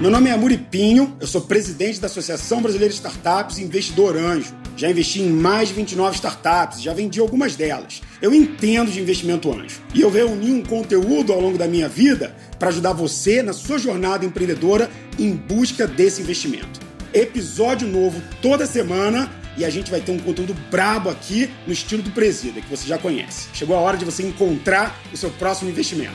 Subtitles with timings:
[0.00, 4.16] Meu nome é Amuri Pinho, eu sou presidente da Associação Brasileira de Startups e investidor
[4.16, 4.54] anjo.
[4.76, 8.00] Já investi em mais de 29 startups, já vendi algumas delas.
[8.22, 12.32] Eu entendo de investimento anjo e eu reuni um conteúdo ao longo da minha vida
[12.60, 14.88] para ajudar você na sua jornada empreendedora
[15.18, 16.78] em busca desse investimento.
[17.12, 22.04] Episódio novo toda semana e a gente vai ter um conteúdo brabo aqui no estilo
[22.04, 23.48] do Presida, que você já conhece.
[23.52, 26.14] Chegou a hora de você encontrar o seu próximo investimento.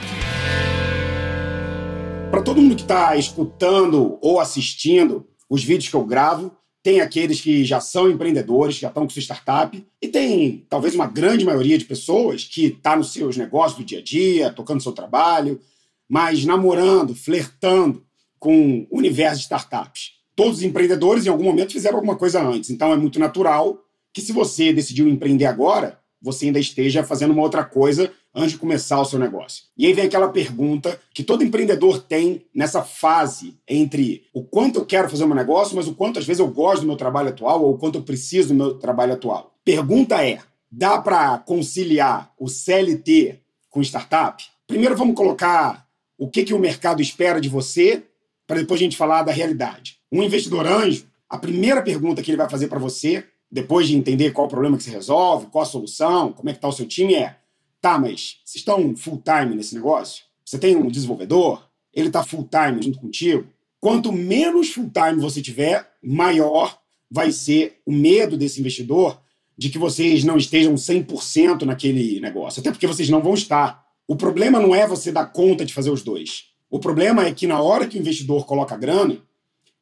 [2.45, 6.51] Todo mundo que está escutando ou assistindo os vídeos que eu gravo,
[6.83, 11.07] tem aqueles que já são empreendedores, já estão com sua startup, e tem talvez uma
[11.07, 14.91] grande maioria de pessoas que está nos seus negócios do dia a dia, tocando seu
[14.91, 15.61] trabalho,
[16.09, 18.03] mas namorando, flertando
[18.37, 20.11] com o universo de startups.
[20.35, 23.79] Todos os empreendedores, em algum momento, fizeram alguma coisa antes, então é muito natural
[24.11, 28.57] que, se você decidiu empreender agora, você ainda esteja fazendo uma outra coisa antes de
[28.57, 29.65] começar o seu negócio.
[29.77, 34.85] E aí vem aquela pergunta que todo empreendedor tem nessa fase entre o quanto eu
[34.85, 37.29] quero fazer o meu negócio, mas o quanto às vezes eu gosto do meu trabalho
[37.29, 39.53] atual ou o quanto eu preciso do meu trabalho atual.
[39.63, 40.39] Pergunta é:
[40.71, 43.39] dá para conciliar o CLT
[43.69, 44.43] com startup?
[44.65, 48.03] Primeiro vamos colocar o que, que o mercado espera de você,
[48.47, 49.97] para depois a gente falar da realidade.
[50.11, 54.31] Um investidor anjo, a primeira pergunta que ele vai fazer para você, depois de entender
[54.31, 56.87] qual o problema que você resolve, qual a solução, como é que está o seu
[56.87, 57.35] time, é
[57.83, 60.23] Tá, mas vocês estão full time nesse negócio?
[60.45, 61.69] Você tem um desenvolvedor?
[61.93, 63.45] Ele está full time junto contigo?
[63.77, 66.79] Quanto menos full time você tiver, maior
[67.11, 69.21] vai ser o medo desse investidor
[69.57, 72.61] de que vocês não estejam 100% naquele negócio.
[72.61, 73.83] Até porque vocês não vão estar.
[74.07, 76.45] O problema não é você dar conta de fazer os dois.
[76.69, 79.17] O problema é que na hora que o investidor coloca grana,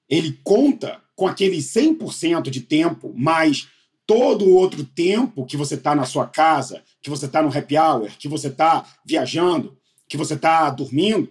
[0.10, 3.68] ele conta com aquele 100% de tempo mais
[4.12, 7.78] todo o outro tempo que você está na sua casa, que você está no happy
[7.78, 11.30] hour, que você está viajando, que você está dormindo,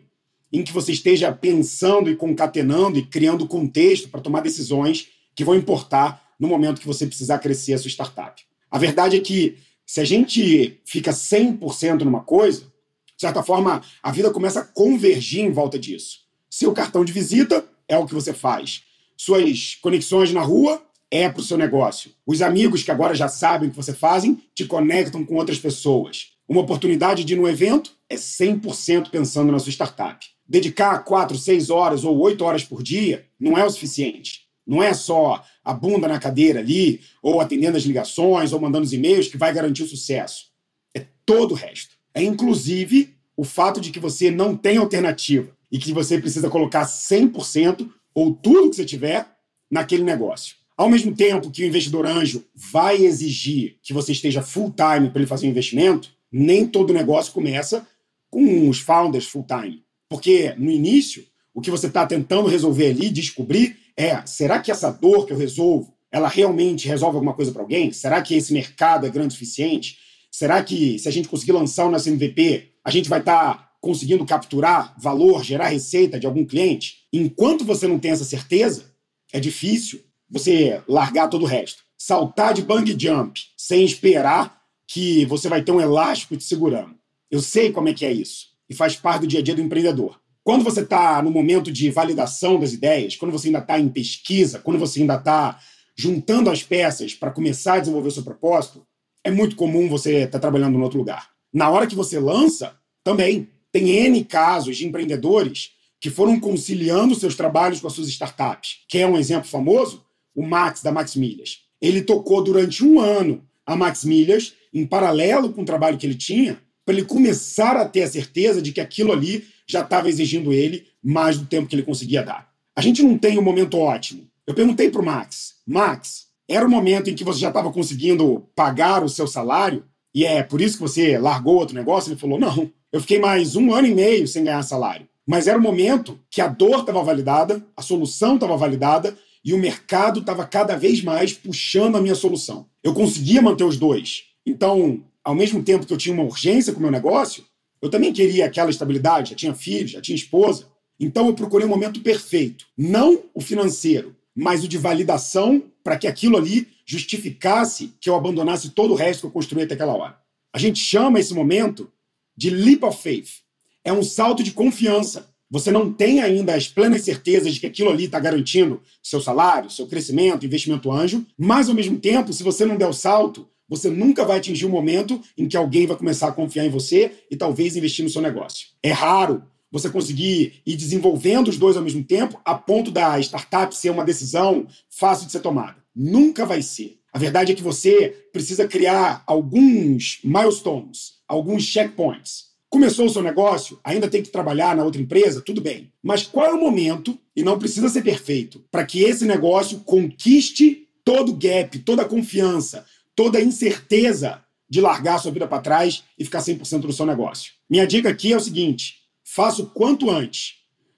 [0.50, 5.54] em que você esteja pensando e concatenando e criando contexto para tomar decisões que vão
[5.54, 8.42] importar no momento que você precisar crescer a sua startup.
[8.70, 14.10] A verdade é que se a gente fica 100% numa coisa, de certa forma, a
[14.10, 16.20] vida começa a convergir em volta disso.
[16.48, 18.84] Seu cartão de visita é o que você faz.
[19.18, 22.12] Suas conexões na rua é para o seu negócio.
[22.26, 26.32] Os amigos que agora já sabem o que você fazem te conectam com outras pessoas.
[26.48, 30.24] Uma oportunidade de ir no evento é 100% pensando na sua startup.
[30.46, 34.48] Dedicar 4, 6 horas ou 8 horas por dia não é o suficiente.
[34.66, 38.92] Não é só a bunda na cadeira ali, ou atendendo as ligações, ou mandando os
[38.92, 40.46] e-mails que vai garantir o sucesso.
[40.94, 41.96] É todo o resto.
[42.14, 46.84] É inclusive o fato de que você não tem alternativa e que você precisa colocar
[46.84, 49.26] 100% ou tudo que você tiver
[49.70, 50.56] naquele negócio.
[50.80, 55.20] Ao mesmo tempo que o investidor anjo vai exigir que você esteja full time para
[55.20, 57.86] ele fazer um investimento, nem todo negócio começa
[58.30, 59.84] com os founders full time.
[60.08, 64.90] Porque no início, o que você está tentando resolver ali, descobrir, é: será que essa
[64.90, 67.92] dor que eu resolvo, ela realmente resolve alguma coisa para alguém?
[67.92, 69.98] Será que esse mercado é grande o suficiente?
[70.30, 73.72] Será que se a gente conseguir lançar o nosso MVP, a gente vai estar tá
[73.82, 77.06] conseguindo capturar valor, gerar receita de algum cliente?
[77.12, 78.94] Enquanto você não tem essa certeza,
[79.30, 81.82] é difícil você largar todo o resto.
[81.98, 86.94] Saltar de bang jump sem esperar que você vai ter um elástico te segurando.
[87.30, 89.62] Eu sei como é que é isso e faz parte do dia a dia do
[89.62, 90.20] empreendedor.
[90.42, 94.58] Quando você está no momento de validação das ideias, quando você ainda está em pesquisa,
[94.58, 95.60] quando você ainda está
[95.96, 98.86] juntando as peças para começar a desenvolver o seu propósito,
[99.22, 101.28] é muito comum você estar tá trabalhando em outro lugar.
[101.52, 102.74] Na hora que você lança,
[103.04, 108.78] também tem N casos de empreendedores que foram conciliando seus trabalhos com as suas startups.
[108.88, 110.04] Quer um exemplo famoso?
[110.40, 111.58] O Max da Max Milhas.
[111.80, 116.14] Ele tocou durante um ano a Max Milhas, em paralelo com o trabalho que ele
[116.14, 120.52] tinha, para ele começar a ter a certeza de que aquilo ali já estava exigindo
[120.52, 122.48] ele mais do tempo que ele conseguia dar.
[122.74, 124.26] A gente não tem um momento ótimo.
[124.46, 128.48] Eu perguntei para o Max: Max, era o momento em que você já estava conseguindo
[128.56, 129.84] pagar o seu salário?
[130.14, 132.10] E é por isso que você largou outro negócio?
[132.10, 135.06] Ele falou: não, eu fiquei mais um ano e meio sem ganhar salário.
[135.26, 139.58] Mas era o momento que a dor estava validada, a solução estava validada e o
[139.58, 142.66] mercado estava cada vez mais puxando a minha solução.
[142.82, 144.24] Eu conseguia manter os dois.
[144.44, 147.44] Então, ao mesmo tempo que eu tinha uma urgência com o meu negócio,
[147.80, 150.66] eu também queria aquela estabilidade, já tinha filhos, já tinha esposa.
[150.98, 156.06] Então eu procurei um momento perfeito, não o financeiro, mas o de validação para que
[156.06, 160.18] aquilo ali justificasse que eu abandonasse todo o resto que eu construí até aquela hora.
[160.52, 161.90] A gente chama esse momento
[162.36, 163.40] de leap of faith.
[163.82, 167.90] É um salto de confiança você não tem ainda as plenas certezas de que aquilo
[167.90, 172.64] ali está garantindo seu salário, seu crescimento, investimento anjo, mas ao mesmo tempo, se você
[172.64, 175.96] não der o salto, você nunca vai atingir o um momento em que alguém vai
[175.96, 178.68] começar a confiar em você e talvez investir no seu negócio.
[178.82, 183.74] É raro você conseguir ir desenvolvendo os dois ao mesmo tempo, a ponto da startup
[183.74, 185.76] ser uma decisão fácil de ser tomada.
[185.94, 186.98] Nunca vai ser.
[187.12, 192.49] A verdade é que você precisa criar alguns milestones, alguns checkpoints.
[192.70, 195.92] Começou o seu negócio, ainda tem que trabalhar na outra empresa, tudo bem.
[196.00, 200.86] Mas qual é o momento, e não precisa ser perfeito, para que esse negócio conquiste
[201.04, 202.86] todo o gap, toda a confiança,
[203.16, 207.54] toda a incerteza de largar sua vida para trás e ficar 100% no seu negócio?
[207.68, 210.54] Minha dica aqui é o seguinte: faça o quanto antes.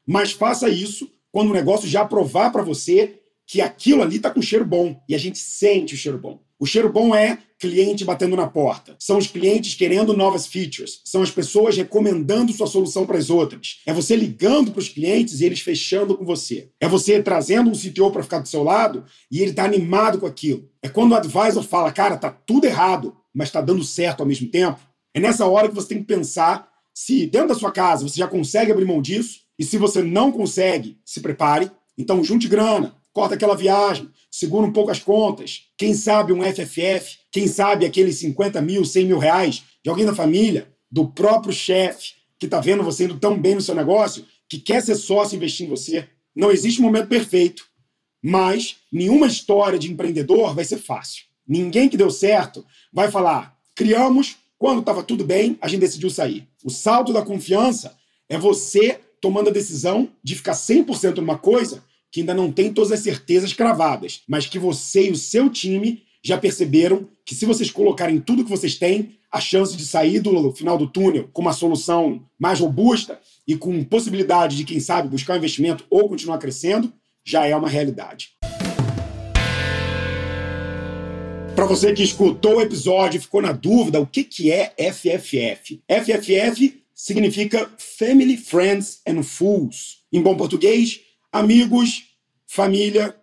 [0.07, 4.43] Mas faça isso quando o negócio já provar para você que aquilo ali está com
[4.43, 5.01] cheiro bom.
[5.09, 6.43] E a gente sente o cheiro bom.
[6.59, 8.97] O cheiro bom é cliente batendo na porta.
[8.99, 11.01] São os clientes querendo novas features.
[11.05, 13.81] São as pessoas recomendando sua solução para as outras.
[13.87, 16.71] É você ligando para os clientes e eles fechando com você.
[16.81, 20.27] É você trazendo um CTO para ficar do seu lado e ele está animado com
[20.27, 20.69] aquilo.
[20.83, 24.49] É quando o advisor fala, cara, tá tudo errado, mas está dando certo ao mesmo
[24.49, 24.81] tempo.
[25.15, 28.27] É nessa hora que você tem que pensar se dentro da sua casa você já
[28.27, 31.71] consegue abrir mão disso, e se você não consegue, se prepare.
[31.97, 35.65] Então, junte grana, corta aquela viagem, segura um pouco as contas.
[35.77, 40.15] Quem sabe um FFF, quem sabe aqueles 50 mil, 100 mil reais de alguém da
[40.15, 44.59] família, do próprio chefe, que está vendo você indo tão bem no seu negócio, que
[44.59, 46.09] quer ser sócio e investir em você.
[46.35, 47.65] Não existe momento perfeito,
[48.23, 51.25] mas nenhuma história de empreendedor vai ser fácil.
[51.47, 56.47] Ninguém que deu certo vai falar: criamos, quando estava tudo bem, a gente decidiu sair.
[56.65, 57.97] O salto da confiança
[58.29, 61.83] é você tomando a decisão de ficar 100% numa coisa
[62.13, 66.03] que ainda não tem todas as certezas cravadas, mas que você e o seu time
[66.23, 70.53] já perceberam que se vocês colocarem tudo que vocês têm, a chance de sair do
[70.53, 73.19] final do túnel com uma solução mais robusta
[73.49, 76.93] e com possibilidade de, quem sabe, buscar um investimento ou continuar crescendo,
[77.25, 78.29] já é uma realidade.
[81.57, 85.83] Para você que escutou o episódio e ficou na dúvida, o que, que é FFF?
[85.89, 90.03] FFF significa Family, Friends and Fools.
[90.13, 91.01] Em bom português,
[91.33, 92.05] amigos,
[92.47, 93.17] família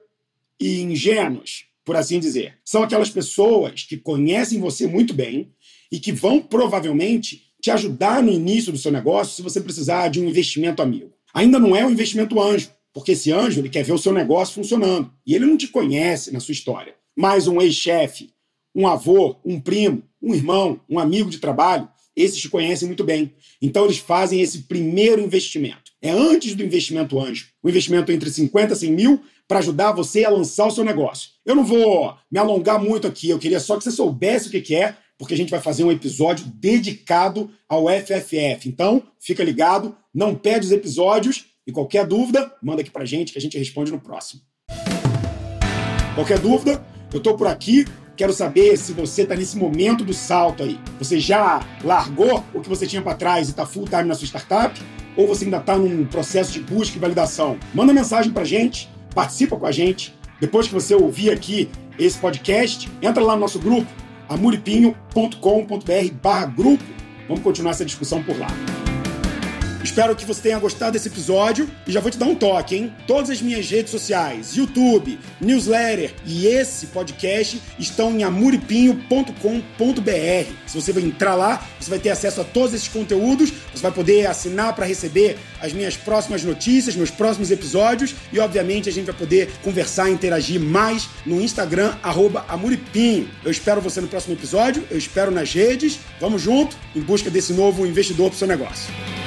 [0.60, 2.58] e ingênuos, por assim dizer.
[2.66, 5.54] São aquelas pessoas que conhecem você muito bem
[5.92, 10.20] e que vão provavelmente te ajudar no início do seu negócio se você precisar de
[10.20, 11.14] um investimento amigo.
[11.34, 14.56] Ainda não é um investimento anjo, porque esse anjo ele quer ver o seu negócio
[14.56, 18.34] funcionando e ele não te conhece na sua história mais um ex-chefe,
[18.74, 23.34] um avô, um primo, um irmão, um amigo de trabalho, esses te conhecem muito bem.
[23.62, 25.88] Então eles fazem esse primeiro investimento.
[26.01, 27.48] É antes do investimento anjo.
[27.62, 31.31] O investimento entre 50 e 100 mil para ajudar você a lançar o seu negócio.
[31.46, 34.75] Eu não vou me alongar muito aqui, eu queria só que você soubesse o que
[34.75, 38.69] é, porque a gente vai fazer um episódio dedicado ao FFF.
[38.69, 43.38] Então, fica ligado, não perde os episódios e qualquer dúvida, manda aqui pra gente que
[43.38, 44.42] a gente responde no próximo.
[46.16, 47.86] Qualquer dúvida, eu estou por aqui,
[48.16, 50.80] quero saber se você está nesse momento do salto aí.
[50.98, 54.28] Você já largou o que você tinha para trás e está full time na sua
[54.28, 54.80] startup?
[55.16, 57.58] Ou você ainda está num processo de busca e validação?
[57.74, 60.14] Manda mensagem para gente, participa com a gente.
[60.40, 63.92] Depois que você ouvir aqui esse podcast, entra lá no nosso grupo,
[64.30, 66.84] amuripinho.com.br barra grupo.
[67.28, 68.48] Vamos continuar essa discussão por lá.
[69.81, 72.94] Espero que você tenha gostado desse episódio e já vou te dar um toque, hein?
[73.08, 80.52] Todas as minhas redes sociais, YouTube, newsletter e esse podcast estão em amuripinho.com.br.
[80.68, 83.92] Se você vai entrar lá, você vai ter acesso a todos esses conteúdos, você vai
[83.92, 89.06] poder assinar para receber as minhas próximas notícias, meus próximos episódios e, obviamente, a gente
[89.06, 91.96] vai poder conversar e interagir mais no Instagram,
[92.48, 93.30] amuripinho.
[93.44, 96.00] Eu espero você no próximo episódio, eu espero nas redes.
[96.20, 99.19] Vamos junto em busca desse novo investidor para o seu negócio.